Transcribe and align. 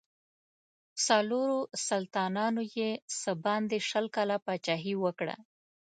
څلورو 1.05 1.59
سلطانانو 1.87 2.61
یې 2.77 2.89
څه 3.19 3.31
باندې 3.45 3.77
شل 3.89 4.05
کاله 4.15 4.37
پاچهي 4.45 4.93
وکړه. 5.03 5.35